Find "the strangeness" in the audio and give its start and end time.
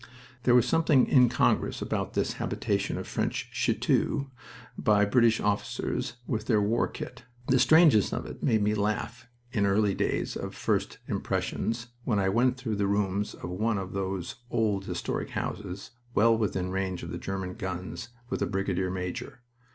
7.49-8.11